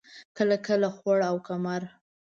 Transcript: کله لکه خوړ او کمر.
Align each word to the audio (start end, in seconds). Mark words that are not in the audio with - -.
کله 0.37 0.47
لکه 0.61 0.89
خوړ 0.95 1.19
او 1.29 1.35
کمر. 1.47 1.81